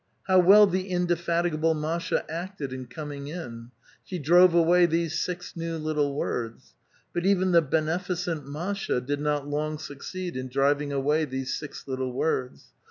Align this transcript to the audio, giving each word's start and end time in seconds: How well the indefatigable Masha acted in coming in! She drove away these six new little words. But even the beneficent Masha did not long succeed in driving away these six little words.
How 0.23 0.39
well 0.39 0.65
the 0.65 0.87
indefatigable 0.89 1.75
Masha 1.75 2.25
acted 2.27 2.73
in 2.73 2.87
coming 2.87 3.27
in! 3.27 3.69
She 4.03 4.17
drove 4.17 4.55
away 4.55 4.87
these 4.87 5.19
six 5.19 5.55
new 5.55 5.77
little 5.77 6.15
words. 6.15 6.73
But 7.13 7.23
even 7.27 7.51
the 7.51 7.61
beneficent 7.61 8.47
Masha 8.47 8.99
did 8.99 9.21
not 9.21 9.47
long 9.47 9.77
succeed 9.77 10.35
in 10.35 10.47
driving 10.47 10.91
away 10.91 11.25
these 11.25 11.53
six 11.53 11.87
little 11.87 12.11
words. 12.13 12.71